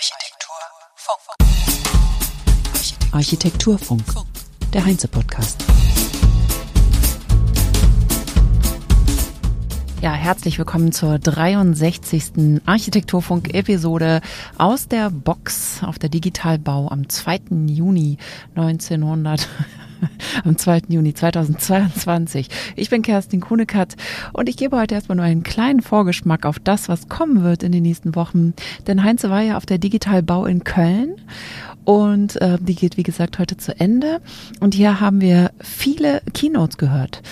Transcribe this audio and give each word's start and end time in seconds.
Architekturfunk. 0.00 1.36
Architekturfunk, 3.12 4.02
der 4.72 4.86
Heinze-Podcast. 4.86 5.62
Ja, 10.00 10.14
herzlich 10.14 10.58
willkommen 10.58 10.92
zur 10.92 11.18
63. 11.18 12.62
Architekturfunk-Episode 12.64 14.22
aus 14.56 14.88
der 14.88 15.10
Box 15.10 15.82
auf 15.84 15.98
der 15.98 16.08
Digitalbau 16.08 16.88
am 16.88 17.06
2. 17.06 17.40
Juni 17.66 18.16
1900. 18.54 19.50
am 20.44 20.56
2. 20.56 20.82
Juni 20.88 21.14
2022. 21.14 22.48
Ich 22.76 22.90
bin 22.90 23.02
Kerstin 23.02 23.40
Kunekat 23.40 23.96
und 24.32 24.48
ich 24.48 24.56
gebe 24.56 24.76
heute 24.76 24.94
erstmal 24.94 25.16
nur 25.16 25.24
einen 25.24 25.42
kleinen 25.42 25.82
Vorgeschmack 25.82 26.46
auf 26.46 26.58
das, 26.58 26.88
was 26.88 27.08
kommen 27.08 27.42
wird 27.42 27.62
in 27.62 27.72
den 27.72 27.82
nächsten 27.82 28.14
Wochen. 28.14 28.54
Denn 28.86 29.02
Heinze 29.02 29.30
war 29.30 29.42
ja 29.42 29.56
auf 29.56 29.66
der 29.66 29.78
Digitalbau 29.78 30.46
in 30.46 30.64
Köln 30.64 31.16
und 31.84 32.40
äh, 32.40 32.58
die 32.60 32.74
geht, 32.74 32.96
wie 32.96 33.02
gesagt, 33.02 33.38
heute 33.38 33.56
zu 33.56 33.78
Ende. 33.78 34.20
Und 34.60 34.74
hier 34.74 35.00
haben 35.00 35.20
wir 35.20 35.50
viele 35.60 36.22
Keynotes 36.32 36.78
gehört. 36.78 37.22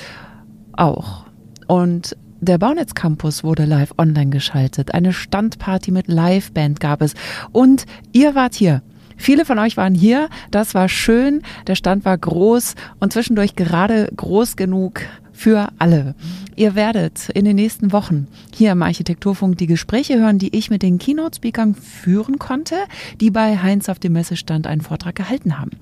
Auch. 0.73 1.27
Und 1.67 2.17
der 2.41 2.59
Baunetz 2.59 2.95
Campus 2.95 3.43
wurde 3.43 3.65
live 3.65 3.95
online 3.99 4.31
geschaltet. 4.31 4.95
Eine 4.95 5.13
Standparty 5.13 5.91
mit 5.91 6.07
Liveband 6.07 6.81
gab 6.81 7.03
es. 7.03 7.15
Und 7.53 7.85
ihr 8.13 8.35
wart 8.35 8.55
hier. 8.55 8.83
Viele 9.19 9.45
von 9.45 9.59
euch 9.59 9.77
waren 9.77 9.95
hier. 9.95 10.31
Das 10.51 10.75
war 10.75 10.89
schön. 10.89 11.43
Der 11.67 11.75
Stand 11.75 12.05
war 12.05 12.17
groß 12.17 12.77
und 13.01 13.13
zwischendurch 13.13 13.57
gerade 13.57 14.09
groß 14.17 14.57
genug 14.57 15.03
für 15.33 15.69
alle. 15.79 16.15
Ihr 16.57 16.75
werdet 16.75 17.29
in 17.29 17.45
den 17.45 17.57
nächsten 17.57 17.93
Wochen 17.93 18.27
hier 18.55 18.73
im 18.73 18.83
Architekturfunk 18.83 19.59
die 19.59 19.67
Gespräche 19.67 20.19
hören, 20.19 20.39
die 20.39 20.57
ich 20.57 20.71
mit 20.71 20.83
den 20.83 20.99
Keynote-Speakern 20.99 21.75
führen 21.75 22.39
konnte, 22.39 22.77
die 23.21 23.31
bei 23.31 23.59
Heinz 23.59 23.89
auf 23.89 23.99
dem 23.99 24.15
Messestand 24.15 24.67
einen 24.67 24.81
Vortrag 24.81 25.15
gehalten 25.15 25.59
haben. 25.59 25.73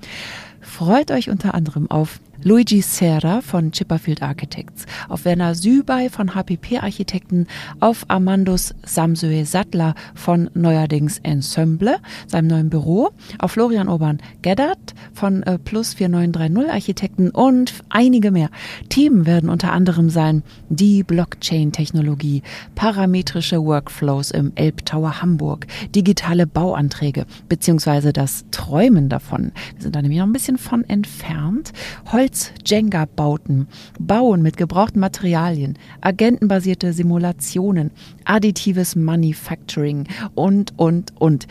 Freut 0.61 1.11
euch 1.11 1.29
unter 1.29 1.55
anderem 1.55 1.89
auf 1.89 2.19
Luigi 2.43 2.81
Serra 2.81 3.41
von 3.41 3.71
Chipperfield 3.71 4.21
Architects, 4.21 4.85
auf 5.09 5.25
Werner 5.25 5.55
Sübey 5.55 6.09
von 6.09 6.35
HPP 6.35 6.77
Architekten, 6.83 7.47
auf 7.79 8.05
Amandus 8.09 8.75
Samsue 8.85 9.43
Sattler 9.43 9.95
von 10.13 10.49
Neuerdings 10.53 11.17
Ensemble, 11.23 11.97
seinem 12.27 12.47
neuen 12.47 12.69
Büro, 12.69 13.09
auf 13.39 13.53
Florian 13.53 13.89
Urban 13.89 14.19
Geddert 14.43 14.93
von 15.13 15.41
äh, 15.43 15.57
Plus 15.57 15.95
4930 15.95 16.71
Architekten 16.71 17.31
und 17.31 17.73
einige 17.89 18.29
mehr. 18.29 18.51
Themen 18.89 19.25
werden 19.25 19.49
unter 19.49 19.71
anderem 19.71 20.11
sein 20.11 20.43
die 20.69 21.01
Blockchain-Technologie, 21.03 22.43
parametrische 22.75 23.63
Workflows 23.63 24.29
im 24.29 24.51
Elbtower 24.53 25.23
Hamburg, 25.23 25.65
digitale 25.95 26.45
Bauanträge 26.45 27.25
beziehungsweise 27.49 28.13
das 28.13 28.45
Träumen 28.51 29.09
davon. 29.09 29.51
Wir 29.73 29.83
sind 29.83 29.95
da 29.95 30.01
nämlich 30.03 30.19
noch 30.19 30.27
ein 30.27 30.33
bisschen 30.33 30.59
von 30.59 30.83
entfernt. 30.83 31.73
Holz 32.11 32.26
Holz-Jenga-Bauten, 32.27 33.67
Bauen 33.99 34.41
mit 34.41 34.57
gebrauchten 34.57 34.99
Materialien, 34.99 35.77
agentenbasierte 36.01 36.91
Simulationen, 36.91 37.91
additives 38.25 38.97
Manufacturing 38.97 40.09
und, 40.35 40.73
und, 40.77 41.13
und. 41.19 41.47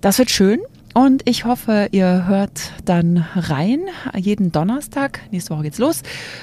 Das 0.00 0.18
wird 0.18 0.30
schön. 0.30 0.58
Und 0.92 1.22
ich 1.28 1.44
hoffe, 1.44 1.88
ihr 1.92 2.26
hört 2.26 2.72
dann 2.84 3.24
rein, 3.36 3.82
jeden 4.16 4.50
Donnerstag, 4.50 5.20
nächste 5.30 5.54
Woche 5.54 5.64
geht's 5.64 5.78
los, 5.78 6.02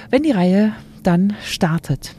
wenn 0.09 0.23
die 0.23 0.31
Reihe 0.31 0.71
dann 1.03 1.33
startet. 1.43 2.15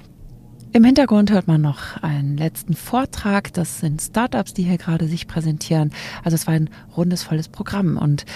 Im 0.72 0.84
Hintergrund 0.84 1.30
hört 1.30 1.46
man 1.46 1.62
noch 1.62 2.02
einen 2.02 2.36
letzten 2.36 2.74
Vortrag. 2.74 3.54
Das 3.54 3.80
sind 3.80 4.02
Startups, 4.02 4.52
die 4.52 4.64
hier 4.64 4.76
gerade 4.76 5.06
sich 5.08 5.26
präsentieren. 5.26 5.90
Also 6.22 6.34
es 6.34 6.46
war 6.46 6.52
ein 6.52 6.68
rundes, 6.94 7.22
volles 7.22 7.48
Programm. 7.48 7.96
Und 7.96 8.26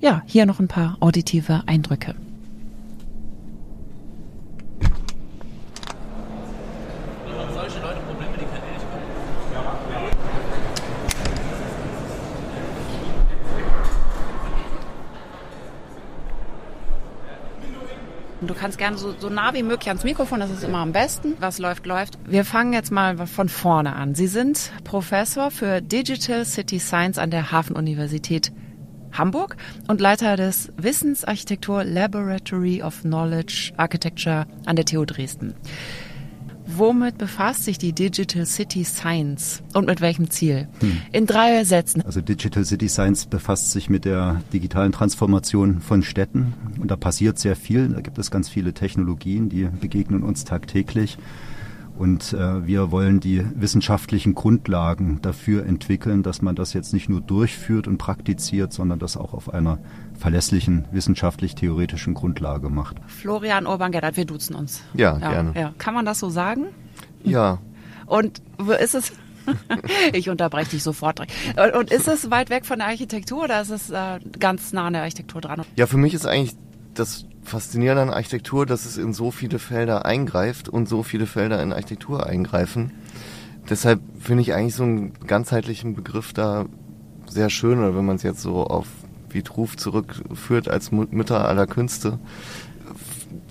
ja, 0.00 0.22
hier 0.26 0.44
noch 0.44 0.58
ein 0.58 0.66
paar 0.66 0.96
auditive 0.98 1.62
Eindrücke. 1.66 2.16
Du 18.54 18.60
kannst 18.60 18.78
gerne 18.78 18.96
so, 18.96 19.12
so 19.18 19.28
nah 19.28 19.52
wie 19.52 19.64
möglich 19.64 19.88
ans 19.88 20.04
Mikrofon, 20.04 20.38
das 20.38 20.48
ist 20.48 20.62
immer 20.62 20.78
am 20.78 20.92
besten. 20.92 21.34
Was 21.40 21.58
läuft, 21.58 21.86
läuft. 21.86 22.18
Wir 22.24 22.44
fangen 22.44 22.72
jetzt 22.72 22.92
mal 22.92 23.26
von 23.26 23.48
vorne 23.48 23.96
an. 23.96 24.14
Sie 24.14 24.28
sind 24.28 24.70
Professor 24.84 25.50
für 25.50 25.82
Digital 25.82 26.44
City 26.44 26.78
Science 26.78 27.18
an 27.18 27.30
der 27.30 27.50
Hafenuniversität 27.50 28.52
Hamburg 29.12 29.56
und 29.88 30.00
Leiter 30.00 30.36
des 30.36 30.72
Wissensarchitektur 30.76 31.82
Laboratory 31.82 32.80
of 32.80 33.02
Knowledge 33.02 33.72
Architecture 33.76 34.46
an 34.66 34.76
der 34.76 34.84
TU 34.84 35.04
Dresden. 35.04 35.54
Womit 36.66 37.18
befasst 37.18 37.64
sich 37.64 37.78
die 37.78 37.92
Digital 37.92 38.46
City 38.46 38.84
Science 38.84 39.62
und 39.74 39.86
mit 39.86 40.00
welchem 40.00 40.30
Ziel? 40.30 40.68
Hm. 40.80 40.96
In 41.12 41.26
drei 41.26 41.62
Sätzen. 41.64 42.02
Also 42.02 42.20
Digital 42.20 42.64
City 42.64 42.88
Science 42.88 43.26
befasst 43.26 43.70
sich 43.70 43.90
mit 43.90 44.04
der 44.04 44.40
digitalen 44.52 44.92
Transformation 44.92 45.80
von 45.80 46.02
Städten 46.02 46.54
und 46.80 46.90
da 46.90 46.96
passiert 46.96 47.38
sehr 47.38 47.56
viel. 47.56 47.88
Da 47.88 48.00
gibt 48.00 48.18
es 48.18 48.30
ganz 48.30 48.48
viele 48.48 48.72
Technologien, 48.72 49.48
die 49.48 49.64
begegnen 49.64 50.22
uns 50.22 50.44
tagtäglich. 50.44 51.18
Und 51.96 52.32
äh, 52.32 52.66
wir 52.66 52.90
wollen 52.90 53.20
die 53.20 53.44
wissenschaftlichen 53.54 54.34
Grundlagen 54.34 55.20
dafür 55.22 55.64
entwickeln, 55.64 56.22
dass 56.22 56.42
man 56.42 56.56
das 56.56 56.72
jetzt 56.72 56.92
nicht 56.92 57.08
nur 57.08 57.20
durchführt 57.20 57.86
und 57.86 57.98
praktiziert, 57.98 58.72
sondern 58.72 58.98
das 58.98 59.16
auch 59.16 59.32
auf 59.32 59.52
einer 59.52 59.78
verlässlichen 60.18 60.86
wissenschaftlich-theoretischen 60.90 62.14
Grundlage 62.14 62.68
macht. 62.68 62.96
Florian 63.06 63.66
Urban-Gerhard, 63.66 64.16
wir 64.16 64.24
duzen 64.24 64.56
uns. 64.56 64.82
Ja, 64.94 65.18
ja, 65.18 65.30
gerne. 65.30 65.52
Ja. 65.54 65.74
Kann 65.78 65.94
man 65.94 66.04
das 66.04 66.18
so 66.18 66.30
sagen? 66.30 66.66
Ja. 67.22 67.58
Und 68.06 68.42
ist 68.80 68.94
es 68.94 69.12
ich 70.12 70.30
unterbreche 70.30 70.70
dich 70.70 70.82
sofort. 70.82 71.20
Und 71.20 71.90
ist 71.90 72.08
es 72.08 72.30
weit 72.30 72.50
weg 72.50 72.64
von 72.64 72.78
der 72.78 72.88
Architektur 72.88 73.44
oder 73.44 73.60
ist 73.60 73.70
es 73.70 73.90
äh, 73.90 74.18
ganz 74.38 74.72
nah 74.72 74.86
an 74.86 74.94
der 74.94 75.02
Architektur 75.02 75.40
dran? 75.40 75.62
Ja, 75.76 75.86
für 75.86 75.98
mich 75.98 76.14
ist 76.14 76.26
eigentlich 76.26 76.56
das 76.94 77.26
Faszinierende 77.44 78.02
an 78.02 78.10
Architektur, 78.10 78.66
dass 78.66 78.86
es 78.86 78.96
in 78.96 79.12
so 79.12 79.30
viele 79.30 79.58
Felder 79.58 80.04
eingreift 80.04 80.68
und 80.68 80.88
so 80.88 81.02
viele 81.02 81.26
Felder 81.26 81.62
in 81.62 81.72
Architektur 81.72 82.26
eingreifen. 82.26 82.92
Deshalb 83.68 84.00
finde 84.18 84.42
ich 84.42 84.54
eigentlich 84.54 84.74
so 84.74 84.82
einen 84.82 85.12
ganzheitlichen 85.26 85.94
Begriff 85.94 86.32
da 86.32 86.66
sehr 87.26 87.50
schön, 87.50 87.78
oder 87.78 87.96
wenn 87.96 88.04
man 88.04 88.16
es 88.16 88.22
jetzt 88.22 88.42
so 88.42 88.64
auf 88.64 88.86
Vitruv 89.28 89.76
zurückführt 89.76 90.68
als 90.68 90.92
Mütter 90.92 91.46
aller 91.48 91.66
Künste, 91.66 92.18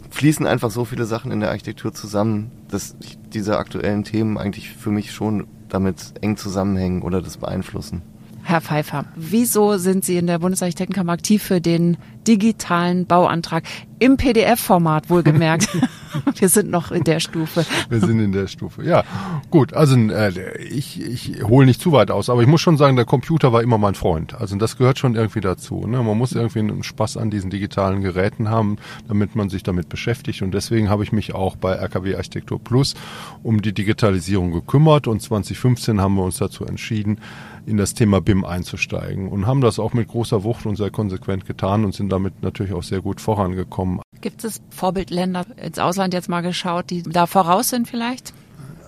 fließen 0.09 0.45
einfach 0.45 0.71
so 0.71 0.85
viele 0.85 1.05
Sachen 1.05 1.31
in 1.31 1.39
der 1.39 1.49
Architektur 1.49 1.93
zusammen, 1.93 2.51
dass 2.69 2.95
diese 3.33 3.57
aktuellen 3.57 4.03
Themen 4.03 4.37
eigentlich 4.37 4.69
für 4.69 4.91
mich 4.91 5.11
schon 5.11 5.47
damit 5.69 6.13
eng 6.21 6.37
zusammenhängen 6.37 7.01
oder 7.01 7.21
das 7.21 7.37
beeinflussen. 7.37 8.03
Herr 8.43 8.61
Pfeiffer, 8.61 9.05
wieso 9.15 9.77
sind 9.77 10.03
Sie 10.03 10.17
in 10.17 10.27
der 10.27 10.39
Bundesarchitektenkammer 10.39 11.13
aktiv 11.13 11.41
für 11.41 11.61
den 11.61 11.97
digitalen 12.27 13.05
Bauantrag 13.05 13.63
im 13.99 14.17
PDF-Format 14.17 15.09
wohlgemerkt? 15.09 15.69
Wir 16.35 16.49
sind 16.49 16.69
noch 16.69 16.91
in 16.91 17.03
der 17.03 17.19
Stufe. 17.19 17.65
Wir 17.89 17.99
sind 17.99 18.19
in 18.19 18.31
der 18.31 18.47
Stufe. 18.47 18.83
Ja, 18.83 19.03
gut. 19.49 19.73
Also 19.73 19.95
äh, 19.95 20.57
ich, 20.63 21.01
ich 21.01 21.43
hole 21.43 21.65
nicht 21.65 21.81
zu 21.81 21.91
weit 21.91 22.11
aus, 22.11 22.29
aber 22.29 22.41
ich 22.41 22.47
muss 22.47 22.61
schon 22.61 22.77
sagen, 22.77 22.95
der 22.95 23.05
Computer 23.05 23.53
war 23.53 23.61
immer 23.61 23.77
mein 23.77 23.95
Freund. 23.95 24.33
Also 24.35 24.55
das 24.55 24.77
gehört 24.77 24.99
schon 24.99 25.15
irgendwie 25.15 25.41
dazu. 25.41 25.85
Ne? 25.87 26.01
Man 26.01 26.17
muss 26.17 26.33
irgendwie 26.33 26.59
einen 26.59 26.83
Spaß 26.83 27.17
an 27.17 27.29
diesen 27.29 27.49
digitalen 27.49 28.01
Geräten 28.01 28.49
haben, 28.49 28.77
damit 29.07 29.35
man 29.35 29.49
sich 29.49 29.63
damit 29.63 29.89
beschäftigt. 29.89 30.41
Und 30.41 30.53
deswegen 30.53 30.89
habe 30.89 31.03
ich 31.03 31.11
mich 31.11 31.33
auch 31.33 31.55
bei 31.55 31.73
RKW 31.73 32.15
Architektur 32.15 32.59
Plus 32.59 32.95
um 33.41 33.61
die 33.61 33.73
Digitalisierung 33.73 34.51
gekümmert. 34.51 35.07
Und 35.07 35.21
2015 35.21 36.01
haben 36.01 36.15
wir 36.15 36.23
uns 36.23 36.37
dazu 36.37 36.65
entschieden, 36.65 37.19
in 37.65 37.77
das 37.77 37.93
Thema 37.93 38.21
BIM 38.21 38.45
einzusteigen 38.45 39.29
und 39.29 39.47
haben 39.47 39.61
das 39.61 39.79
auch 39.79 39.93
mit 39.93 40.07
großer 40.07 40.43
Wucht 40.43 40.65
und 40.65 40.75
sehr 40.75 40.91
konsequent 40.91 41.45
getan 41.45 41.85
und 41.85 41.93
sind 41.93 42.09
damit 42.09 42.41
natürlich 42.41 42.73
auch 42.73 42.83
sehr 42.83 43.01
gut 43.01 43.21
vorangekommen. 43.21 44.01
Gibt 44.21 44.43
es 44.43 44.61
Vorbildländer 44.69 45.45
ins 45.57 45.79
Ausland 45.79 46.13
jetzt 46.13 46.29
mal 46.29 46.41
geschaut, 46.41 46.89
die 46.89 47.03
da 47.03 47.25
voraus 47.25 47.69
sind 47.69 47.87
vielleicht? 47.87 48.33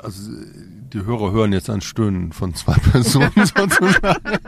Also 0.01 0.31
die 0.93 1.05
Hörer 1.05 1.31
hören 1.31 1.51
jetzt 1.51 1.69
ein 1.69 1.81
Stöhnen 1.81 2.31
von 2.31 2.53
zwei 2.53 2.73
Personen 2.91 3.31
sozusagen. 3.35 4.39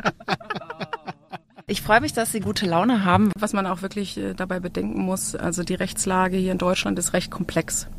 Ich 1.69 1.81
freue 1.81 1.99
mich, 1.99 2.13
dass 2.13 2.31
Sie 2.31 2.39
gute 2.39 2.65
Laune 2.65 3.03
haben. 3.03 3.29
Was 3.37 3.51
man 3.51 3.65
auch 3.65 3.81
wirklich 3.81 4.17
äh, 4.17 4.33
dabei 4.33 4.61
bedenken 4.61 5.01
muss, 5.01 5.35
also 5.35 5.63
die 5.63 5.73
Rechtslage 5.73 6.37
hier 6.37 6.53
in 6.53 6.57
Deutschland 6.57 6.97
ist 6.97 7.11
recht 7.11 7.29
komplex. 7.29 7.89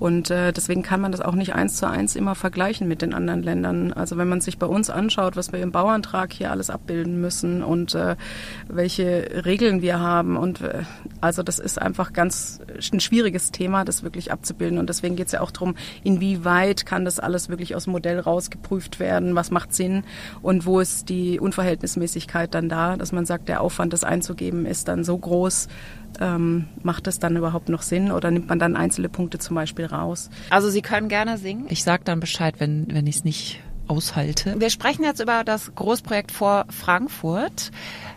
Und 0.00 0.32
äh, 0.32 0.52
deswegen 0.52 0.82
kann 0.82 1.00
man 1.00 1.12
das 1.12 1.20
auch 1.20 1.36
nicht 1.36 1.54
eins 1.54 1.76
zu 1.76 1.88
eins 1.88 2.16
immer 2.16 2.34
vergleichen 2.34 2.88
mit 2.88 3.00
den 3.00 3.14
anderen 3.14 3.44
Ländern. 3.44 3.92
Also 3.92 4.16
wenn 4.16 4.28
man 4.28 4.40
sich 4.40 4.58
bei 4.58 4.66
uns 4.66 4.90
anschaut, 4.90 5.36
was 5.36 5.52
wir 5.52 5.60
im 5.60 5.70
Bauantrag 5.70 6.32
hier 6.32 6.50
alles 6.50 6.68
abbilden 6.68 7.20
müssen 7.20 7.62
und 7.62 7.94
äh, 7.94 8.16
welche 8.66 9.44
Regeln 9.44 9.82
wir 9.82 10.00
haben. 10.00 10.36
Und 10.36 10.60
also 11.20 11.44
das 11.44 11.60
ist 11.60 11.80
einfach 11.80 12.12
ganz 12.12 12.58
ein 12.92 12.98
schwieriges 12.98 13.52
Thema, 13.52 13.84
das 13.84 14.02
wirklich 14.02 14.32
abzubilden. 14.32 14.80
Und 14.80 14.88
deswegen 14.88 15.14
geht 15.14 15.26
es 15.26 15.32
ja 15.32 15.42
auch 15.42 15.52
darum, 15.52 15.76
inwieweit 16.02 16.86
kann 16.86 17.04
das 17.04 17.20
alles 17.20 17.48
wirklich 17.48 17.76
aus 17.76 17.84
dem 17.84 17.92
Modell 17.92 18.18
rausgeprüft 18.18 18.98
werden, 18.98 19.36
was 19.36 19.52
macht 19.52 19.72
Sinn 19.72 20.02
und 20.42 20.66
wo 20.66 20.80
ist 20.80 21.08
die 21.08 21.38
Unverhältnismäßigkeit 21.38 22.52
dann 22.52 22.68
da, 22.68 22.96
dass 23.12 23.16
man 23.16 23.26
sagt, 23.26 23.48
der 23.50 23.60
Aufwand, 23.60 23.92
das 23.92 24.04
einzugeben, 24.04 24.64
ist 24.64 24.88
dann 24.88 25.04
so 25.04 25.18
groß, 25.18 25.68
ähm, 26.20 26.68
macht 26.82 27.06
das 27.06 27.18
dann 27.18 27.36
überhaupt 27.36 27.68
noch 27.68 27.82
Sinn 27.82 28.10
oder 28.10 28.30
nimmt 28.30 28.48
man 28.48 28.58
dann 28.58 28.74
einzelne 28.74 29.10
Punkte 29.10 29.38
zum 29.38 29.54
Beispiel 29.54 29.84
raus? 29.84 30.30
Also 30.48 30.70
Sie 30.70 30.80
können 30.80 31.08
gerne 31.08 31.36
singen. 31.36 31.66
Ich 31.68 31.84
sage 31.84 32.04
dann 32.04 32.20
Bescheid, 32.20 32.54
wenn, 32.58 32.86
wenn 32.90 33.06
ich 33.06 33.16
es 33.16 33.24
nicht 33.24 33.60
aushalte. 33.86 34.58
Wir 34.58 34.70
sprechen 34.70 35.04
jetzt 35.04 35.20
über 35.20 35.44
das 35.44 35.74
Großprojekt 35.74 36.32
vor 36.32 36.64
Frankfurt, 36.70 37.70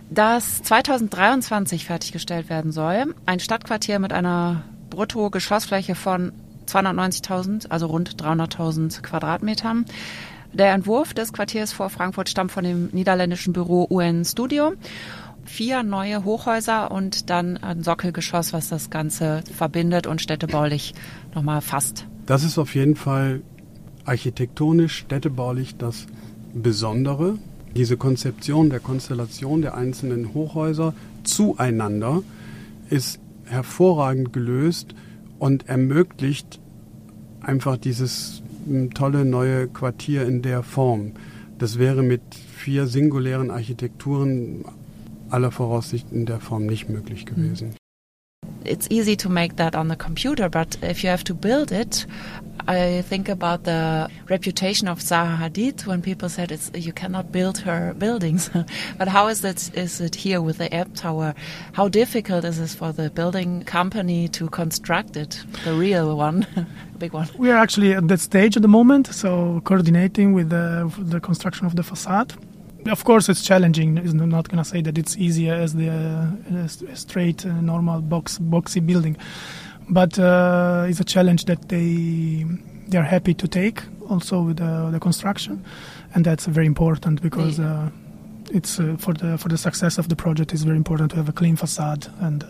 das 0.09 0.63
2023 0.63 1.86
fertiggestellt 1.86 2.50
werden 2.50 2.71
soll. 2.71 3.13
Ein 3.25 3.41
Stadtquartier 3.41 4.00
mit 4.00 4.13
einer 4.13 4.63
Brutto-Geschossfläche 4.91 5.95
von 5.95 6.31
290.000, 6.68 7.69
also 7.69 7.88
rund 7.88 8.15
300.000 8.15 9.01
Quadratmetern. 9.01 9.86
Der 10.56 10.72
Entwurf 10.72 11.13
des 11.13 11.34
Quartiers 11.34 11.74
vor 11.74 11.90
Frankfurt 11.90 12.30
stammt 12.30 12.50
von 12.50 12.63
dem 12.63 12.88
niederländischen 12.94 13.52
Büro 13.52 13.88
UN 13.90 14.24
Studio 14.24 14.72
vier 15.44 15.84
neue 15.84 16.24
Hochhäuser 16.24 16.92
und 16.92 17.30
dann 17.30 17.57
ein 17.57 17.84
Sockelgeschoss, 17.84 18.54
was 18.54 18.69
das 18.69 18.90
Ganze 18.90 19.44
verbindet 19.54 20.07
und 20.07 20.22
städtebaulich 20.22 20.94
nochmal 21.36 21.60
fasst. 21.60 22.07
Das 22.25 22.46
ist 22.46 22.57
auf 22.57 22.74
jeden 22.74 22.96
Fall 22.96 23.42
architektonisch, 24.06 25.00
städtebaulich 25.00 25.75
das 25.75 26.07
Besondere. 26.54 27.38
Diese 27.75 27.98
Konzeption 27.98 28.69
der 28.69 28.80
Konstellation 28.80 29.62
der 29.62 29.75
einzelnen 29.75 30.34
Hochhäuser 30.34 30.94
zueinander 31.25 32.24
ist 32.90 33.19
hervorragend 33.44 34.31
gelöst 34.31 34.96
und 35.38 35.68
ermöglicht 35.68 36.62
einfach 37.42 37.75
dieses 37.75 38.42
tolle 38.94 39.25
neue 39.25 39.67
Quartier 39.67 40.25
in 40.25 40.41
der 40.41 40.63
Form. 40.63 41.13
Das 41.57 41.79
wäre 41.79 42.03
mit 42.03 42.21
vier 42.33 42.88
singulären 42.88 43.51
Architekturen 43.51 44.65
aller 45.29 45.51
Voraussicht 45.51 46.12
in 46.12 46.25
der 46.25 46.39
Form 46.39 46.65
nicht 46.65 46.89
möglich 46.89 47.25
gewesen. 47.25 47.75
It's 48.65 48.88
easy 48.89 49.15
to 49.17 49.29
make 49.29 49.56
that 49.57 49.75
on 49.75 49.88
the 49.88 49.95
computer, 49.95 50.50
but 50.50 50.77
if 50.81 51.03
you 51.03 51.09
have 51.09 51.23
to 51.25 51.33
build 51.33 51.71
it, 51.71 52.06
I 52.67 53.03
think 53.03 53.29
about 53.29 53.63
the 53.63 54.09
reputation 54.27 54.88
of 54.88 55.00
Zaha 55.00 55.38
Hadid 55.38 55.85
when 55.85 56.01
people 56.01 56.29
said 56.29 56.51
it's, 56.51 56.71
you 56.73 56.94
cannot 56.94 57.31
build 57.31 57.59
her 57.59 57.94
buildings. 57.94 58.50
but 58.97 59.07
how 59.07 59.27
is 59.27 59.44
it, 59.44 59.75
is 59.77 60.01
it 60.01 60.15
here 60.15 60.41
with 60.41 60.57
the 60.57 60.73
Air 60.73 60.85
Tower? 60.95 61.35
How 61.73 61.88
difficult 61.88 62.44
is 62.44 62.59
it 62.59 62.75
for 62.75 62.91
the 62.91 63.09
building 63.12 63.63
company 63.65 64.27
to 64.29 64.50
construct 64.50 65.15
it, 65.15 65.44
the 65.63 65.73
real 65.73 66.17
one, 66.17 66.47
big 66.97 67.13
one? 67.13 67.29
We 67.38 67.51
are 67.51 67.57
actually 67.57 67.94
at 67.94 68.07
that 68.07 68.19
stage 68.19 68.56
at 68.56 68.63
the 68.63 68.67
moment, 68.67 69.07
so 69.07 69.62
coordinating 69.63 70.33
with 70.33 70.50
the, 70.50 70.91
the 70.97 71.19
construction 71.19 71.67
of 71.67 71.75
the 71.75 71.83
facade 71.83 72.33
of 72.88 73.04
course, 73.04 73.30
it's 73.30 73.42
challenging. 73.42 73.98
I'm 73.98 74.30
not 74.30 74.50
going 74.50 74.64
to 74.64 74.70
say 74.70 74.82
that 74.82 74.98
it's 74.98 75.18
easier 75.18 75.54
as 75.54 75.74
the 75.74 75.90
uh, 75.90 76.68
straight, 76.96 77.46
uh, 77.46 77.62
normal 77.62 78.02
box 78.02 78.38
boxy 78.38 78.86
building, 78.86 79.18
but 79.90 80.18
uh, 80.20 80.86
it's 80.88 81.00
a 81.00 81.04
challenge 81.04 81.46
that 81.46 81.70
they 81.70 82.46
they 82.88 82.98
are 82.98 83.04
happy 83.04 83.34
to 83.34 83.48
take 83.48 83.82
also 84.10 84.42
with 84.42 84.58
the, 84.58 84.90
the 84.92 85.00
construction, 85.00 85.64
and 86.14 86.26
that's 86.26 86.46
very 86.46 86.68
important 86.68 87.22
because 87.22 87.60
uh, 87.60 87.90
it's 88.52 88.80
uh, 88.80 88.96
for 89.00 89.14
the 89.14 89.38
for 89.38 89.50
the 89.50 89.58
success 89.58 89.98
of 89.98 90.10
the 90.10 90.16
project. 90.16 90.54
It's 90.54 90.64
very 90.64 90.78
important 90.78 91.12
to 91.12 91.18
have 91.18 91.30
a 91.30 91.34
clean 91.34 91.56
facade 91.56 92.08
and 92.20 92.46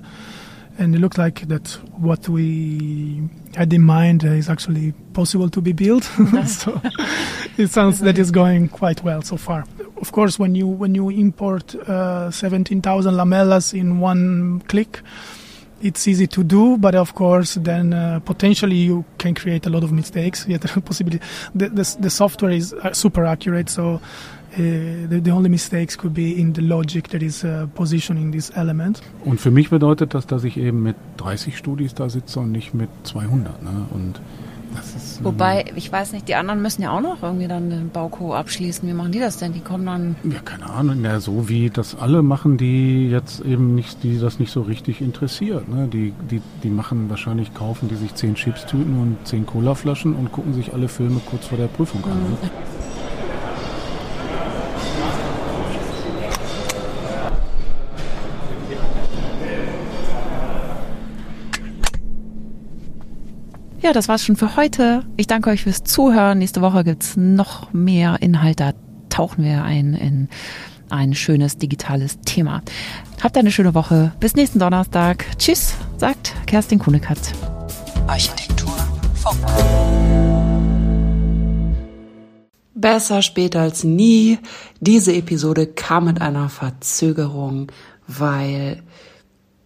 and 0.78 0.94
it 0.94 1.00
looked 1.00 1.18
like 1.18 1.48
that 1.48 1.70
what 1.98 2.28
we 2.28 3.22
had 3.56 3.72
in 3.74 3.82
mind 3.82 4.24
is 4.24 4.50
actually 4.50 4.92
possible 5.14 5.50
to 5.50 5.62
be 5.62 5.72
built. 5.72 6.04
so 6.48 6.82
it 7.58 7.70
sounds 7.70 8.00
that 8.02 8.20
it's 8.20 8.32
going 8.32 8.68
quite 8.68 9.04
well 9.04 9.22
so 9.22 9.38
far. 9.38 9.66
Of 10.06 10.12
course, 10.12 10.38
when 10.38 10.54
you 10.54 10.68
when 10.68 10.94
you 10.94 11.10
import 11.10 11.74
uh, 11.74 12.30
17,000 12.30 13.16
lamellas 13.16 13.74
in 13.74 14.00
one 14.00 14.62
click, 14.68 15.02
it's 15.82 16.08
easy 16.08 16.28
to 16.28 16.44
do, 16.44 16.78
but 16.78 16.94
of 16.94 17.16
course, 17.16 17.56
then 17.56 17.92
uh, 17.92 18.20
potentially 18.20 18.76
you 18.76 19.04
can 19.18 19.34
create 19.34 19.66
a 19.66 19.70
lot 19.72 19.84
of 19.84 19.92
mistakes. 19.92 20.46
Yet, 20.48 20.62
possibility 20.86 21.26
the, 21.56 21.70
the, 21.70 21.98
the 22.02 22.10
software 22.12 22.52
is 22.52 22.74
uh, 22.74 22.94
super 22.94 23.26
accurate, 23.26 23.70
so 23.70 24.00
Uh, 24.56 25.06
the, 25.10 25.20
the, 25.22 25.32
only 25.32 25.50
mistakes 25.50 25.98
could 25.98 26.14
be 26.14 26.40
in 26.40 26.54
the 26.54 26.62
logic 26.62 27.10
that 27.10 27.22
is 27.22 27.44
uh, 27.44 27.68
positioning 27.76 28.32
this 28.32 28.52
element. 28.56 29.02
Und 29.26 29.42
für 29.42 29.52
mich 29.52 29.70
bedeutet 29.70 30.14
das, 30.14 30.28
dass 30.28 30.46
ich 30.46 30.56
eben 30.56 30.82
mit 30.82 30.96
30 31.18 31.58
Studis 31.58 31.94
da 31.94 32.10
sitze 32.10 32.40
und 32.40 32.54
nicht 32.54 32.74
mit 32.74 32.88
200. 33.04 33.62
Ne? 33.62 33.86
Und 33.92 34.22
ist, 34.80 35.24
Wobei, 35.24 35.66
ich 35.76 35.92
weiß 35.92 36.14
nicht, 36.14 36.28
die 36.28 36.36
anderen 36.36 36.62
müssen 36.62 36.82
ja 36.82 36.92
auch 36.92 37.02
noch 37.02 37.24
irgendwie 37.24 37.48
dann 37.48 37.70
den 37.70 37.90
Bauko 37.90 38.34
abschließen. 38.34 38.88
Wie 38.88 38.94
machen 38.94 39.12
die 39.12 39.20
das 39.20 39.38
denn? 39.38 39.54
Die 39.54 39.60
kommen 39.60 39.86
dann. 39.86 40.16
Ja, 40.24 40.40
keine 40.40 40.70
Ahnung. 40.70 41.04
Ja, 41.04 41.20
so 41.20 41.50
wie 41.50 41.70
das 41.70 41.96
alle 41.96 42.22
machen, 42.22 42.58
die 42.58 43.10
jetzt 43.10 43.42
eben 43.42 43.76
nicht, 43.76 44.04
die 44.04 44.20
das 44.20 44.40
nicht 44.40 44.52
so 44.52 44.62
richtig 44.62 45.02
interessiert. 45.02 45.68
Ne? 45.70 45.88
Die, 45.88 46.14
die, 46.30 46.42
die 46.64 46.70
machen 46.70 47.10
wahrscheinlich, 47.10 47.54
kaufen 47.54 47.88
die 47.90 47.96
sich 47.96 48.16
zehn 48.16 48.36
Chipstüten 48.36 49.00
und 49.00 49.18
zehn 49.26 49.46
Colaflaschen 49.46 50.16
und 50.16 50.32
gucken 50.32 50.54
sich 50.54 50.74
alle 50.74 50.88
Filme 50.88 51.22
kurz 51.26 51.48
vor 51.48 51.58
der 51.58 51.68
Prüfung 51.68 52.04
an. 52.04 52.20
Ne? 52.20 52.50
Ja, 63.86 63.94
das 63.94 64.08
war's 64.08 64.26
schon 64.26 64.36
für 64.36 64.56
heute. 64.56 65.04
Ich 65.16 65.28
danke 65.28 65.52
euch 65.52 65.62
fürs 65.62 65.84
Zuhören. 65.84 66.40
Nächste 66.40 66.62
Woche 66.62 66.84
gibt's 66.84 67.18
noch 67.18 67.72
mehr 67.72 68.18
Inhalt. 68.20 68.60
Da 68.60 68.72
tauchen 69.10 69.44
wir 69.44 69.64
ein 69.64 69.94
in 69.94 70.28
ein 70.90 71.14
schönes 71.14 71.60
digitales 71.60 72.20
Thema. 72.22 72.64
Habt 73.22 73.38
eine 73.38 73.52
schöne 73.52 73.76
Woche. 73.76 74.12
Bis 74.20 74.34
nächsten 74.34 74.58
Donnerstag. 74.58 75.24
Tschüss, 75.38 75.76
sagt 75.98 76.34
Kerstin 76.48 76.80
Kunekatz. 76.80 77.34
Architektur 78.08 78.76
Funk. 79.14 79.38
Besser 82.74 83.22
später 83.22 83.62
als 83.62 83.84
nie. 83.84 84.40
Diese 84.80 85.14
Episode 85.14 85.68
kam 85.68 86.06
mit 86.06 86.22
einer 86.24 86.50
Verzögerung, 86.50 87.72
weil, 88.08 88.82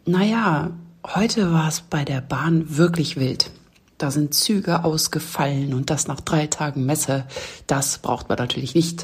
naja, 0.06 0.72
heute 1.08 1.54
war 1.54 1.70
es 1.70 1.80
bei 1.80 2.04
der 2.04 2.20
Bahn 2.20 2.76
wirklich 2.78 3.16
wild. 3.16 3.50
Da 4.00 4.12
sind 4.12 4.34
Züge 4.34 4.86
ausgefallen 4.86 5.74
und 5.74 5.90
das 5.90 6.08
nach 6.08 6.22
drei 6.22 6.48
Tagen 6.48 6.86
Messe. 6.86 7.26
Das 7.68 7.98
braucht 7.98 8.30
man 8.30 8.38
natürlich 8.38 8.74
nicht. 8.74 8.98